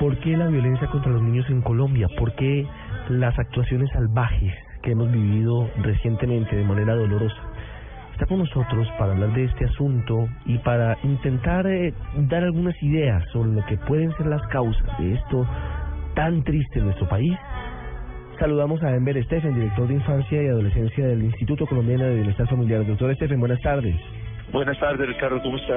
¿Por 0.00 0.16
qué 0.20 0.34
la 0.34 0.46
violencia 0.46 0.88
contra 0.88 1.12
los 1.12 1.20
niños 1.20 1.44
en 1.50 1.60
Colombia? 1.60 2.08
¿Por 2.18 2.34
qué 2.34 2.66
las 3.10 3.38
actuaciones 3.38 3.90
salvajes 3.90 4.54
que 4.82 4.92
hemos 4.92 5.12
vivido 5.12 5.68
recientemente 5.82 6.56
de 6.56 6.64
manera 6.64 6.94
dolorosa? 6.94 7.36
Está 8.12 8.24
con 8.24 8.38
nosotros 8.38 8.88
para 8.98 9.12
hablar 9.12 9.34
de 9.34 9.44
este 9.44 9.66
asunto 9.66 10.26
y 10.46 10.56
para 10.56 10.96
intentar 11.02 11.66
eh, 11.66 11.92
dar 12.16 12.44
algunas 12.44 12.82
ideas 12.82 13.22
sobre 13.30 13.50
lo 13.50 13.62
que 13.66 13.76
pueden 13.76 14.10
ser 14.16 14.24
las 14.24 14.40
causas 14.46 14.98
de 14.98 15.12
esto 15.12 15.46
tan 16.14 16.44
triste 16.44 16.78
en 16.78 16.86
nuestro 16.86 17.06
país. 17.06 17.36
Saludamos 18.38 18.82
a 18.82 18.96
Enver 18.96 19.22
Steffen, 19.24 19.54
director 19.54 19.86
de 19.86 19.94
Infancia 19.94 20.42
y 20.42 20.46
Adolescencia 20.46 21.06
del 21.08 21.24
Instituto 21.24 21.66
Colombiano 21.66 22.06
de 22.06 22.14
Bienestar 22.14 22.48
Familiar. 22.48 22.86
Doctor 22.86 23.14
Steffen, 23.16 23.38
buenas 23.38 23.60
tardes. 23.60 23.96
Buenas 24.50 24.80
tardes, 24.80 25.06
Ricardo, 25.06 25.42
¿cómo 25.42 25.58
está? 25.58 25.74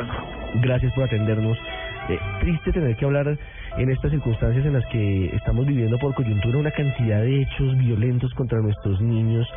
Gracias 0.62 0.94
por 0.94 1.04
atendernos. 1.04 1.58
Eh, 2.10 2.20
triste 2.42 2.72
tener 2.74 2.98
que 2.98 3.06
hablar 3.06 3.38
en 3.78 3.90
estas 3.90 4.12
circunstancias 4.12 4.66
en 4.66 4.74
las 4.74 4.86
que 4.88 5.28
estamos 5.36 5.66
viviendo 5.66 5.98
por 6.00 6.14
coyuntura 6.14 6.58
una 6.58 6.72
cantidad 6.72 7.22
de 7.22 7.42
hechos 7.42 7.78
violentos 7.78 8.34
contra 8.34 8.60
nuestros 8.60 9.00
niños. 9.02 9.48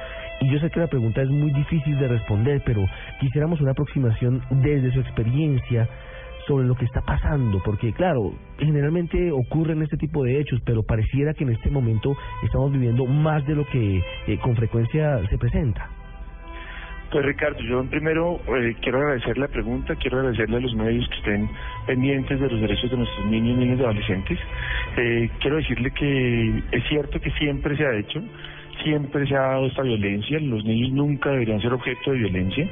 Y 0.40 0.50
yo 0.50 0.58
sé 0.60 0.70
que 0.70 0.80
la 0.80 0.86
pregunta 0.86 1.22
es 1.22 1.28
muy 1.28 1.50
difícil 1.52 1.98
de 1.98 2.08
responder, 2.08 2.62
pero 2.64 2.86
quisiéramos 3.20 3.60
una 3.60 3.72
aproximación 3.72 4.42
desde 4.50 4.92
su 4.92 5.00
experiencia 5.00 5.88
sobre 6.46 6.66
lo 6.66 6.76
que 6.76 6.84
está 6.84 7.00
pasando, 7.00 7.60
porque 7.64 7.92
claro, 7.92 8.32
generalmente 8.58 9.32
ocurren 9.32 9.82
este 9.82 9.96
tipo 9.96 10.22
de 10.22 10.38
hechos, 10.38 10.60
pero 10.64 10.84
pareciera 10.84 11.34
que 11.34 11.42
en 11.42 11.50
este 11.50 11.70
momento 11.70 12.16
estamos 12.44 12.70
viviendo 12.70 13.04
más 13.06 13.44
de 13.46 13.56
lo 13.56 13.66
que 13.66 14.00
eh, 14.28 14.38
con 14.38 14.54
frecuencia 14.54 15.20
se 15.28 15.38
presenta. 15.38 15.95
Pues 17.10 17.24
Ricardo, 17.24 17.60
yo 17.60 17.84
primero 17.84 18.40
eh, 18.48 18.74
quiero 18.82 18.98
agradecer 18.98 19.38
la 19.38 19.46
pregunta, 19.46 19.94
quiero 19.94 20.18
agradecerle 20.18 20.56
a 20.56 20.60
los 20.60 20.74
medios 20.74 21.08
que 21.08 21.16
estén 21.16 21.48
pendientes 21.86 22.40
de 22.40 22.50
los 22.50 22.60
derechos 22.60 22.90
de 22.90 22.96
nuestros 22.96 23.26
niños, 23.26 23.56
niños 23.56 23.78
y 23.78 23.82
adolescentes. 23.84 24.38
Eh, 24.96 25.30
quiero 25.40 25.56
decirle 25.56 25.92
que 25.92 26.62
es 26.72 26.84
cierto 26.88 27.20
que 27.20 27.30
siempre 27.32 27.76
se 27.76 27.86
ha 27.86 27.94
hecho, 27.96 28.20
siempre 28.82 29.24
se 29.26 29.36
ha 29.36 29.40
dado 29.40 29.66
esta 29.66 29.82
violencia, 29.82 30.40
los 30.40 30.64
niños 30.64 30.90
nunca 30.92 31.30
deberían 31.30 31.60
ser 31.60 31.72
objeto 31.72 32.10
de 32.10 32.18
violencia. 32.18 32.68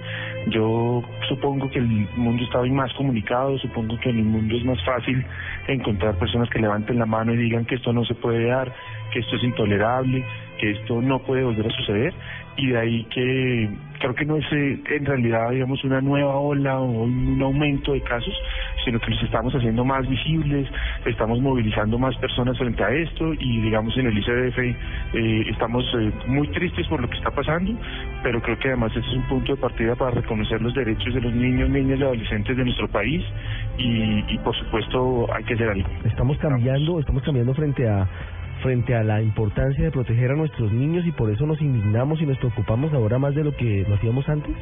Yo 0.48 1.02
supongo 1.28 1.70
que 1.70 1.78
el 1.78 1.86
mundo 2.16 2.42
está 2.42 2.58
hoy 2.58 2.70
más 2.70 2.92
comunicado, 2.94 3.56
supongo 3.58 3.98
que 4.00 4.10
en 4.10 4.18
el 4.18 4.24
mundo 4.24 4.56
es 4.56 4.64
más 4.64 4.84
fácil 4.84 5.24
encontrar 5.68 6.18
personas 6.18 6.50
que 6.50 6.58
levanten 6.58 6.98
la 6.98 7.06
mano 7.06 7.32
y 7.32 7.36
digan 7.36 7.64
que 7.66 7.76
esto 7.76 7.92
no 7.92 8.04
se 8.04 8.14
puede 8.14 8.46
dar, 8.46 8.72
que 9.12 9.20
esto 9.20 9.36
es 9.36 9.44
intolerable, 9.44 10.24
esto 10.72 11.00
no 11.00 11.20
puede 11.20 11.44
volver 11.44 11.66
a 11.66 11.70
suceder 11.70 12.14
y 12.56 12.68
de 12.68 12.78
ahí 12.78 13.04
que 13.04 13.68
creo 13.98 14.14
que 14.14 14.24
no 14.24 14.36
es 14.36 14.44
eh, 14.52 14.80
en 14.90 15.04
realidad 15.06 15.50
digamos 15.50 15.82
una 15.84 16.00
nueva 16.00 16.36
ola 16.36 16.78
o 16.78 17.04
un 17.04 17.40
aumento 17.42 17.92
de 17.92 18.00
casos 18.02 18.34
sino 18.84 19.00
que 19.00 19.10
los 19.10 19.22
estamos 19.22 19.52
haciendo 19.54 19.84
más 19.84 20.06
visibles 20.08 20.68
estamos 21.04 21.40
movilizando 21.40 21.98
más 21.98 22.16
personas 22.18 22.56
frente 22.58 22.84
a 22.84 22.90
esto 22.90 23.32
y 23.34 23.60
digamos 23.62 23.96
en 23.96 24.06
el 24.06 24.18
ICDF 24.18 24.58
eh, 24.58 25.44
estamos 25.50 25.84
eh, 25.98 26.12
muy 26.26 26.46
tristes 26.48 26.86
por 26.86 27.00
lo 27.00 27.08
que 27.08 27.16
está 27.16 27.30
pasando 27.30 27.72
pero 28.22 28.40
creo 28.40 28.58
que 28.58 28.68
además 28.68 28.92
ese 28.92 29.06
es 29.08 29.14
un 29.14 29.28
punto 29.28 29.54
de 29.54 29.60
partida 29.60 29.96
para 29.96 30.12
reconocer 30.12 30.62
los 30.62 30.74
derechos 30.74 31.12
de 31.12 31.20
los 31.20 31.32
niños 31.34 31.68
niñas 31.70 31.98
y 31.98 32.02
adolescentes 32.02 32.56
de 32.56 32.64
nuestro 32.64 32.88
país 32.88 33.24
y, 33.78 34.24
y 34.28 34.38
por 34.38 34.56
supuesto 34.56 35.26
hay 35.34 35.42
que 35.44 35.54
hacer 35.54 35.68
algo. 35.70 35.88
Estamos 36.04 36.38
cambiando 36.38 37.00
estamos 37.00 37.22
cambiando 37.22 37.54
frente 37.54 37.88
a 37.88 38.06
frente 38.64 38.94
a 38.94 39.04
la 39.04 39.20
importancia 39.20 39.84
de 39.84 39.90
proteger 39.90 40.30
a 40.30 40.36
nuestros 40.36 40.72
niños 40.72 41.04
y 41.06 41.12
por 41.12 41.30
eso 41.30 41.44
nos 41.44 41.60
indignamos 41.60 42.22
y 42.22 42.24
nos 42.24 42.38
preocupamos 42.38 42.94
ahora 42.94 43.18
más 43.18 43.34
de 43.34 43.44
lo 43.44 43.54
que 43.54 43.84
lo 43.86 43.94
hacíamos 43.94 44.26
antes? 44.26 44.56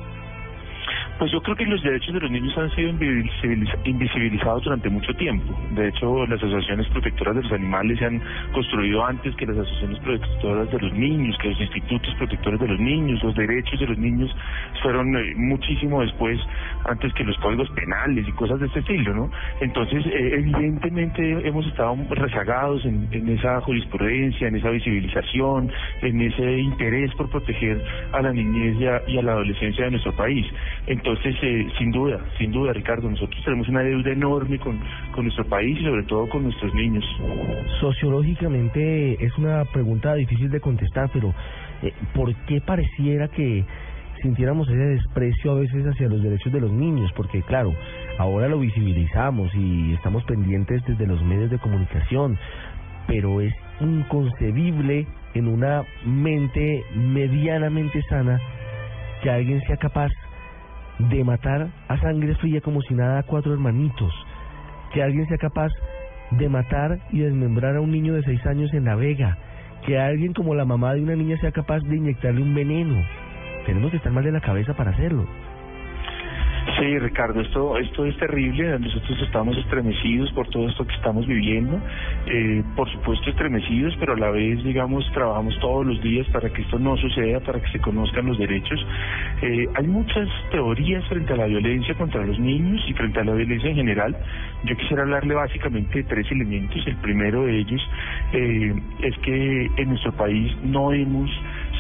Pues 1.23 1.31
yo 1.31 1.41
creo 1.41 1.55
que 1.55 1.67
los 1.67 1.81
derechos 1.85 2.15
de 2.15 2.19
los 2.19 2.33
niños 2.33 2.59
han 2.59 2.69
sido 2.75 2.89
invisibilizados 3.85 4.65
durante 4.65 4.89
mucho 4.89 5.15
tiempo. 5.15 5.57
De 5.71 5.87
hecho, 5.87 6.27
las 6.27 6.43
asociaciones 6.43 6.89
protectoras 6.89 7.37
de 7.37 7.43
los 7.45 7.53
animales 7.53 8.01
se 8.01 8.07
han 8.07 8.21
construido 8.53 9.07
antes 9.07 9.33
que 9.37 9.47
las 9.47 9.57
asociaciones 9.57 10.01
protectoras 10.01 10.69
de 10.73 10.81
los 10.81 10.93
niños, 10.93 11.39
que 11.41 11.51
los 11.51 11.61
institutos 11.61 12.13
protectores 12.17 12.59
de 12.59 12.67
los 12.67 12.81
niños, 12.81 13.23
los 13.23 13.37
derechos 13.37 13.79
de 13.79 13.87
los 13.87 13.99
niños 13.99 14.35
fueron 14.83 15.17
eh, 15.17 15.33
muchísimo 15.37 16.01
después, 16.01 16.41
antes 16.87 17.15
que 17.15 17.23
los 17.23 17.39
códigos 17.39 17.71
penales 17.71 18.27
y 18.27 18.33
cosas 18.33 18.59
de 18.59 18.67
este 18.67 18.81
estilo, 18.81 19.15
¿no? 19.15 19.31
Entonces, 19.61 20.05
eh, 20.07 20.35
evidentemente 20.39 21.47
hemos 21.47 21.65
estado 21.69 21.97
rezagados 22.11 22.85
en, 22.85 23.29
esa 23.29 23.61
jurisprudencia, 23.61 24.49
en 24.49 24.57
esa 24.57 24.71
visibilización, 24.71 25.71
en 26.01 26.21
ese 26.21 26.59
interés 26.59 27.15
por 27.15 27.31
proteger 27.31 27.81
a 28.11 28.23
la 28.23 28.33
niñez 28.33 28.77
y 29.07 29.19
a, 29.19 29.23
la 29.23 29.33
adolescencia 29.35 29.85
de 29.85 29.93
nuestro 29.93 30.17
país. 30.17 30.45
Entonces, 30.89 31.12
eh, 31.25 31.69
sin 31.79 31.91
duda, 31.91 32.21
sin 32.39 32.53
duda, 32.53 32.73
Ricardo, 32.73 33.09
nosotros 33.09 33.43
tenemos 33.45 33.69
una 33.69 33.83
deuda 33.83 34.11
enorme 34.11 34.59
con, 34.59 34.81
con 35.13 35.25
nuestro 35.25 35.45
país 35.45 35.79
y 35.81 35.85
sobre 35.85 36.05
todo 36.05 36.29
con 36.29 36.45
nuestros 36.45 36.75
niños. 36.75 37.05
Sociológicamente 37.81 39.25
es 39.25 39.37
una 39.39 39.65
pregunta 39.67 40.15
difícil 40.15 40.51
de 40.51 40.61
contestar, 40.61 41.11
pero 41.13 41.35
eh, 41.83 41.93
¿por 42.15 42.35
qué 42.47 42.61
pareciera 42.61 43.29
que 43.29 43.65
sintiéramos 44.23 44.69
ese 44.69 44.77
desprecio 44.77 45.53
a 45.53 45.55
veces 45.57 45.85
hacia 45.87 46.09
los 46.09 46.23
derechos 46.23 46.53
de 46.53 46.61
los 46.61 46.71
niños? 46.71 47.11
Porque 47.17 47.43
claro, 47.43 47.75
ahora 48.19 48.49
lo 48.49 48.59
visibilizamos 48.59 49.55
y 49.55 49.95
estamos 49.95 50.25
pendientes 50.25 50.83
desde 50.87 51.07
los 51.07 51.23
medios 51.23 51.51
de 51.51 51.59
comunicación, 51.59 52.39
pero 53.07 53.41
es 53.41 53.55
inconcebible 53.81 55.07
en 55.35 55.49
una 55.49 55.85
mente 56.05 56.85
medianamente 56.95 58.03
sana 58.09 58.41
que 59.23 59.31
alguien 59.31 59.61
sea 59.63 59.77
capaz 59.77 60.11
de 61.09 61.25
matar 61.25 61.69
a 61.89 61.99
sangre 61.99 62.35
fría 62.37 62.61
como 62.61 62.81
si 62.83 62.95
nada 62.95 63.19
a 63.19 63.23
cuatro 63.23 63.53
hermanitos, 63.53 64.13
que 64.93 65.03
alguien 65.03 65.27
sea 65.27 65.39
capaz 65.39 65.73
de 66.31 66.49
matar 66.49 66.99
y 67.11 67.21
desmembrar 67.21 67.77
a 67.77 67.81
un 67.81 67.91
niño 67.91 68.15
de 68.15 68.23
seis 68.23 68.45
años 68.47 68.73
en 68.73 68.85
La 68.85 68.95
Vega, 68.95 69.37
que 69.87 69.99
alguien 69.99 70.33
como 70.33 70.55
la 70.55 70.65
mamá 70.65 70.95
de 70.95 71.03
una 71.03 71.17
niña 71.17 71.37
sea 71.39 71.53
capaz 71.53 71.81
de 71.81 71.97
inyectarle 71.97 72.43
un 72.43 72.55
veneno. 72.55 73.03
Tenemos 73.67 73.91
que 73.91 73.97
estar 73.99 74.13
mal 74.13 74.25
de 74.25 74.33
la 74.33 74.41
cabeza 74.41 74.75
para 74.75 74.91
hacerlo. 74.91 75.27
Sí, 76.83 76.99
Ricardo, 76.99 77.41
esto, 77.41 77.79
esto 77.79 78.05
es 78.07 78.17
terrible. 78.17 78.77
Nosotros 78.77 79.17
estamos 79.23 79.57
estremecidos 79.57 80.33
por 80.33 80.49
todo 80.49 80.69
esto 80.69 80.85
que 80.85 80.97
estamos 80.97 81.25
viviendo. 81.29 81.81
Eh, 82.27 82.61
por 82.75 82.91
supuesto, 82.91 83.31
estremecidos, 83.31 83.95
pero 84.01 84.15
a 84.15 84.17
la 84.17 84.31
vez, 84.31 84.65
digamos, 84.65 85.09
trabajamos 85.13 85.57
todos 85.61 85.87
los 85.87 86.03
días 86.03 86.27
para 86.33 86.51
que 86.51 86.63
esto 86.63 86.81
no 86.81 86.97
suceda, 86.97 87.39
para 87.39 87.61
que 87.61 87.71
se 87.71 87.79
conozcan 87.79 88.27
los 88.27 88.37
derechos. 88.37 88.85
Eh, 89.43 89.69
hay 89.77 89.87
muchas 89.87 90.29
teorías 90.51 91.07
frente 91.07 91.35
a 91.35 91.37
la 91.37 91.47
violencia 91.47 91.95
contra 91.95 92.27
los 92.27 92.41
niños 92.41 92.83
y 92.89 92.95
frente 92.95 93.21
a 93.21 93.25
la 93.27 93.35
violencia 93.35 93.71
en 93.71 93.77
general. 93.77 94.17
Yo 94.65 94.77
quisiera 94.77 95.05
hablarle 95.05 95.35
básicamente 95.35 95.99
de 95.99 96.03
tres 96.03 96.33
elementos. 96.33 96.85
El 96.85 96.97
primero 96.97 97.45
de 97.45 97.61
ellos 97.61 97.81
eh, 98.33 98.75
es 99.03 99.17
que 99.19 99.71
en 99.77 99.89
nuestro 99.89 100.11
país 100.15 100.53
no 100.65 100.93
hemos 100.93 101.31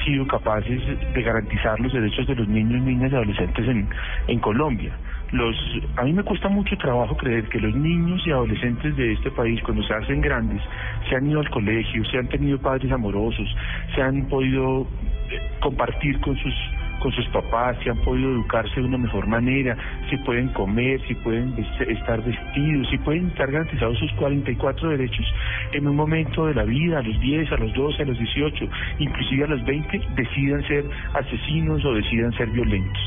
sido 0.04 0.26
capaces 0.26 0.80
de 1.14 1.22
garantizar 1.22 1.78
los 1.80 1.92
derechos 1.92 2.26
de 2.26 2.34
los 2.34 2.48
niños, 2.48 2.82
niñas 2.82 3.12
y 3.12 3.14
adolescentes 3.14 3.68
en, 3.68 3.88
en 4.28 4.38
Colombia. 4.40 4.92
Los, 5.32 5.56
a 5.96 6.04
mí 6.04 6.12
me 6.12 6.22
cuesta 6.22 6.48
mucho 6.48 6.76
trabajo 6.76 7.16
creer 7.16 7.48
que 7.48 7.58
los 7.58 7.74
niños 7.74 8.20
y 8.26 8.30
adolescentes 8.30 8.94
de 8.96 9.12
este 9.12 9.30
país, 9.30 9.62
cuando 9.62 9.82
se 9.84 9.94
hacen 9.94 10.20
grandes, 10.20 10.60
se 11.08 11.16
han 11.16 11.26
ido 11.26 11.40
al 11.40 11.48
colegio, 11.48 12.04
se 12.04 12.18
han 12.18 12.28
tenido 12.28 12.58
padres 12.58 12.92
amorosos, 12.92 13.48
se 13.94 14.02
han 14.02 14.28
podido 14.28 14.86
eh, 15.30 15.40
compartir 15.60 16.20
con 16.20 16.36
sus 16.36 16.54
con 17.02 17.10
sus 17.12 17.26
papás, 17.28 17.76
si 17.82 17.90
han 17.90 17.98
podido 17.98 18.30
educarse 18.30 18.80
de 18.80 18.86
una 18.86 18.96
mejor 18.96 19.26
manera, 19.26 19.76
si 20.08 20.16
pueden 20.18 20.48
comer, 20.50 21.00
si 21.08 21.14
pueden 21.16 21.52
estar 21.58 22.22
vestidos, 22.22 22.88
si 22.90 22.98
pueden 22.98 23.26
estar 23.26 23.50
garantizados 23.50 23.98
sus 23.98 24.12
44 24.12 24.90
derechos 24.90 25.26
en 25.72 25.88
un 25.88 25.96
momento 25.96 26.46
de 26.46 26.54
la 26.54 26.62
vida, 26.62 27.00
a 27.00 27.02
los 27.02 27.18
10, 27.20 27.50
a 27.50 27.56
los 27.56 27.74
12, 27.74 28.02
a 28.02 28.06
los 28.06 28.18
18, 28.18 28.68
inclusive 29.00 29.44
a 29.44 29.48
los 29.48 29.64
20, 29.64 30.00
decidan 30.14 30.62
ser 30.68 30.84
asesinos 31.14 31.84
o 31.84 31.94
decidan 31.94 32.32
ser 32.34 32.48
violentos. 32.50 33.02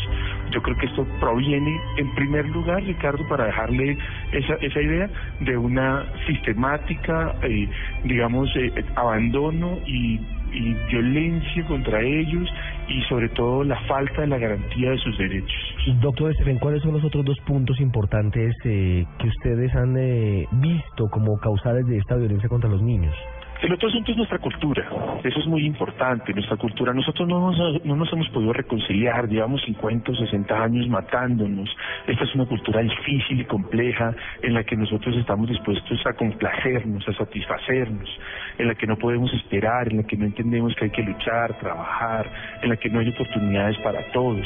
Yo 0.52 0.62
creo 0.62 0.76
que 0.78 0.88
esto 0.88 1.08
proviene, 1.22 1.80
en 1.98 2.14
primer 2.16 2.50
lugar, 2.50 2.84
Ricardo, 2.84 3.26
para 3.30 3.46
dejarle 3.46 3.98
esa, 4.34 4.56
esa 4.56 4.82
idea 4.82 5.10
de 5.40 5.58
una 5.58 6.06
sistemática, 6.28 7.34
eh, 7.44 7.70
digamos, 8.04 8.50
eh, 8.58 8.72
abandono 8.96 9.80
y 9.86 10.20
y 10.56 10.74
violencia 10.90 11.66
contra 11.66 12.02
ellos 12.02 12.50
y 12.88 13.02
sobre 13.04 13.30
todo 13.30 13.64
la 13.64 13.80
falta 13.88 14.22
de 14.22 14.28
la 14.28 14.38
garantía 14.38 14.92
de 14.92 14.98
sus 15.00 15.18
derechos. 15.18 15.76
Doctor 16.02 16.32
Estefan, 16.32 16.60
¿cuáles 16.60 16.82
son 16.82 16.94
los 16.94 17.04
otros 17.04 17.26
dos 17.26 17.38
puntos 17.46 17.80
importantes 17.80 18.56
eh, 18.64 19.06
que 19.20 19.28
ustedes 19.28 19.74
han 19.76 19.98
eh, 19.98 20.48
visto 20.52 21.08
como 21.10 21.38
causales 21.40 21.86
de 21.88 21.98
esta 21.98 22.16
violencia 22.16 22.50
contra 22.50 22.70
los 22.70 22.82
niños? 22.82 23.16
El 23.62 23.72
otro 23.72 23.88
asunto 23.88 24.12
es 24.12 24.18
nuestra 24.18 24.38
cultura, 24.38 24.86
eso 25.24 25.40
es 25.40 25.48
muy 25.48 25.66
importante, 25.66 26.34
nuestra 26.34 26.58
cultura. 26.58 26.94
Nosotros 26.94 27.28
no 27.28 27.52
nos, 27.52 27.86
no 27.86 27.96
nos 27.96 28.12
hemos 28.12 28.28
podido 28.30 28.52
reconciliar, 28.52 29.30
llevamos 29.30 29.62
50 29.64 30.12
o 30.12 30.16
60 30.16 30.64
años 30.64 30.88
matándonos. 30.90 31.70
Esta 32.06 32.26
es 32.26 32.36
una 32.36 32.46
cultura 32.46 32.82
difícil 32.82 33.40
y 33.40 33.46
compleja 33.46 34.14
en 34.42 34.54
la 34.54 34.64
que 34.64 34.76
nosotros 34.76 35.16
estamos 35.16 35.50
dispuestos 35.50 36.06
a 36.06 36.14
complacernos, 36.14 37.08
a 37.08 37.14
satisfacernos, 37.14 38.10
en 38.58 38.68
la 38.68 38.76
que 38.76 38.88
no 38.88 38.98
podemos 38.98 39.34
esperar, 39.34 39.90
en 39.90 39.98
la 39.98 40.04
que 40.04 40.18
no 40.18 40.26
entendemos 40.26 40.76
que 40.76 40.86
hay 40.86 40.92
que 40.92 41.04
luchar, 41.04 41.58
trabajar, 41.58 42.30
en 42.62 42.70
la 42.70 42.76
que 42.76 42.90
no 42.90 43.00
hay 43.00 43.10
oportunidades 43.10 43.78
para 43.78 44.02
todos. 44.12 44.46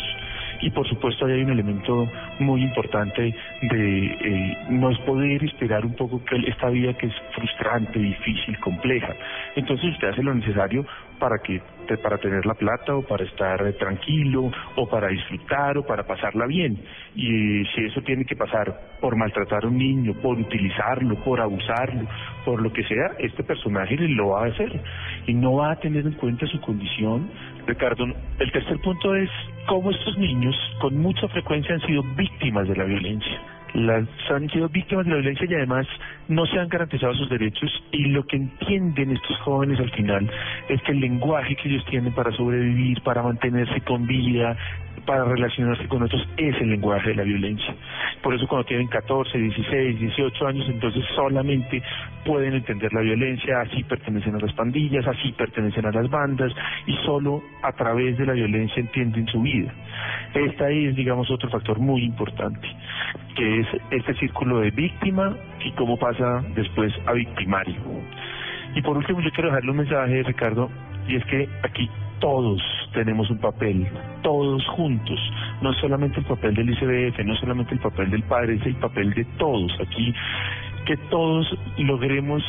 Y 0.61 0.69
por 0.71 0.87
supuesto 0.87 1.25
ahí 1.25 1.33
hay 1.33 1.43
un 1.43 1.51
elemento 1.51 2.09
muy 2.39 2.63
importante 2.63 3.33
de 3.61 4.05
eh, 4.05 4.57
no 4.69 4.89
es 4.89 4.99
poder 4.99 5.43
esperar 5.43 5.85
un 5.85 5.95
poco 5.95 6.23
que 6.25 6.37
esta 6.47 6.69
vida 6.69 6.93
que 6.93 7.07
es 7.07 7.13
frustrante, 7.33 7.99
difícil, 7.99 8.59
compleja. 8.59 9.15
Entonces 9.55 9.91
usted 9.93 10.09
hace 10.09 10.23
lo 10.23 10.33
necesario 10.33 10.85
para 11.19 11.37
que 11.39 11.61
para 11.97 12.17
tener 12.17 12.45
la 12.45 12.53
plata 12.53 12.95
o 12.95 13.01
para 13.01 13.23
estar 13.23 13.65
eh, 13.65 13.73
tranquilo 13.73 14.51
o 14.75 14.87
para 14.87 15.07
disfrutar 15.07 15.77
o 15.77 15.83
para 15.83 16.03
pasarla 16.03 16.45
bien. 16.45 16.77
Y 17.15 17.65
si 17.65 17.85
eso 17.85 18.01
tiene 18.01 18.25
que 18.25 18.35
pasar 18.35 18.79
por 19.01 19.15
maltratar 19.15 19.65
a 19.65 19.67
un 19.67 19.77
niño, 19.77 20.13
por 20.21 20.37
utilizarlo, 20.37 21.15
por 21.23 21.41
abusarlo, 21.41 22.07
por 22.45 22.61
lo 22.61 22.71
que 22.71 22.83
sea, 22.83 23.11
este 23.17 23.43
personaje 23.43 23.97
lo 23.97 24.29
va 24.29 24.45
a 24.45 24.47
hacer 24.49 24.79
y 25.27 25.33
no 25.33 25.55
va 25.55 25.71
a 25.71 25.79
tener 25.79 26.05
en 26.05 26.13
cuenta 26.13 26.45
su 26.47 26.59
condición. 26.61 27.29
Ricardo, 27.65 28.05
el 28.39 28.51
tercer 28.51 28.79
punto 28.79 29.15
es 29.15 29.29
cómo 29.69 29.91
estos 29.91 30.17
niños 30.17 30.55
con 30.81 30.97
mucha 30.97 31.27
frecuencia 31.27 31.75
han 31.75 31.81
sido 31.81 32.01
víctimas 32.17 32.67
de 32.67 32.75
la 32.75 32.85
violencia 32.85 33.39
las 33.75 34.07
han 34.31 34.49
sido 34.49 34.67
víctimas 34.67 35.05
de 35.05 35.11
la 35.11 35.17
violencia 35.17 35.45
y 35.47 35.53
además 35.53 35.85
no 36.27 36.43
se 36.47 36.59
han 36.59 36.69
garantizado 36.69 37.13
sus 37.13 37.29
derechos 37.29 37.71
y 37.91 38.05
lo 38.05 38.25
que 38.25 38.37
entienden 38.37 39.11
estos 39.11 39.37
jóvenes 39.41 39.79
al 39.79 39.91
final 39.91 40.27
es 40.69 40.81
que 40.81 40.91
el 40.91 40.99
lenguaje 40.99 41.55
que 41.55 41.69
ellos 41.69 41.85
tienen 41.85 42.11
para 42.13 42.31
sobrevivir, 42.31 42.99
para 43.03 43.21
mantenerse 43.21 43.79
con 43.81 44.07
vida, 44.07 44.57
para 45.05 45.23
relacionarse 45.25 45.87
con 45.87 46.01
otros 46.01 46.27
es 46.37 46.55
el 46.61 46.71
lenguaje 46.71 47.09
de 47.09 47.15
la 47.15 47.23
violencia. 47.23 47.75
Por 48.21 48.33
eso 48.33 48.47
cuando 48.47 48.65
tienen 48.65 48.87
14, 48.87 49.37
16, 49.37 49.99
18 49.99 50.47
años, 50.47 50.65
entonces 50.69 51.03
solamente 51.15 51.81
pueden 52.25 52.53
entender 52.53 52.91
la 52.93 53.01
violencia, 53.01 53.61
así 53.61 53.83
pertenecen 53.83 54.35
a 54.35 54.39
las 54.39 54.53
pandillas, 54.53 55.07
así 55.07 55.31
pertenecen 55.33 55.85
a 55.85 55.91
las 55.91 56.09
bandas 56.09 56.51
y 56.85 56.93
solo 57.05 57.41
a 57.63 57.71
través 57.71 58.17
de 58.17 58.25
la 58.25 58.33
violencia 58.33 58.81
entienden 58.81 59.25
su 59.27 59.41
vida. 59.41 59.73
Este 60.33 60.89
es, 60.89 60.95
digamos, 60.95 61.31
otro 61.31 61.49
factor 61.49 61.79
muy 61.79 62.03
importante, 62.03 62.67
que 63.35 63.61
es 63.61 63.67
este 63.91 64.13
círculo 64.15 64.59
de 64.59 64.71
víctima 64.71 65.35
y 65.63 65.71
cómo 65.71 65.97
pasa 65.97 66.43
después 66.55 66.93
a 67.05 67.13
victimario. 67.13 67.75
Y 68.75 68.81
por 68.81 68.97
último, 68.97 69.21
yo 69.21 69.31
quiero 69.31 69.49
dejarle 69.49 69.71
un 69.71 69.77
mensaje, 69.77 70.23
Ricardo, 70.23 70.69
y 71.07 71.15
es 71.15 71.25
que 71.25 71.49
aquí 71.63 71.89
todos 72.19 72.61
tenemos 72.93 73.29
un 73.29 73.39
papel, 73.39 73.87
todos 74.21 74.65
juntos, 74.67 75.19
no 75.61 75.73
solamente 75.73 76.19
el 76.19 76.25
papel 76.25 76.55
del 76.55 76.69
ICBF, 76.69 77.19
no 77.25 77.35
solamente 77.35 77.73
el 77.73 77.79
papel 77.79 78.11
del 78.11 78.23
padre, 78.23 78.55
es 78.55 78.65
el 78.65 78.75
papel 78.75 79.13
de 79.13 79.25
todos 79.37 79.71
aquí, 79.79 80.13
que 80.85 80.97
todos 81.09 81.47
logremos 81.77 82.43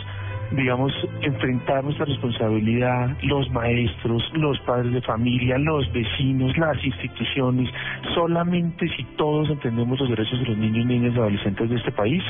digamos, 0.52 0.92
enfrentar 1.22 1.84
nuestra 1.84 2.06
responsabilidad, 2.06 3.16
los 3.22 3.50
maestros, 3.50 4.22
los 4.34 4.58
padres 4.60 4.92
de 4.92 5.02
familia, 5.02 5.58
los 5.58 5.90
vecinos, 5.92 6.56
las 6.58 6.82
instituciones, 6.84 7.70
solamente 8.14 8.88
si 8.96 9.04
todos 9.16 9.48
entendemos 9.48 10.00
los 10.00 10.08
derechos 10.08 10.40
de 10.40 10.46
los 10.46 10.58
niños, 10.58 10.86
niñas 10.86 11.14
y 11.14 11.18
adolescentes 11.18 11.70
de 11.70 11.76
este 11.76 11.92
país, 11.92 12.22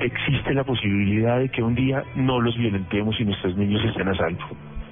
existe 0.00 0.54
la 0.54 0.64
posibilidad 0.64 1.38
de 1.38 1.48
que 1.48 1.62
un 1.62 1.74
día 1.74 2.02
no 2.16 2.40
los 2.40 2.56
violentemos 2.56 3.18
y 3.20 3.24
nuestros 3.24 3.56
niños 3.56 3.84
estén 3.84 4.08
a 4.08 4.14
salvo. 4.16 4.44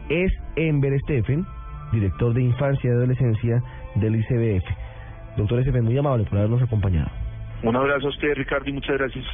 Es 0.09 0.33
Ember 0.57 0.99
Stephen, 1.01 1.45
director 1.93 2.33
de 2.35 2.43
Infancia 2.43 2.91
y 2.91 2.93
Adolescencia 2.93 3.63
del 3.97 4.17
ICBF. 4.17 4.65
Doctor 5.37 5.63
Stephen, 5.63 5.85
muy 5.85 5.97
amable 5.99 6.25
por 6.25 6.39
habernos 6.39 6.63
acompañado. 6.63 7.11
Un 7.63 7.77
abrazo 7.77 8.07
a 8.07 8.11
usted, 8.11 8.35
Ricardo, 8.35 8.69
y 8.69 8.73
muchas 8.73 8.97
gracias. 8.97 9.25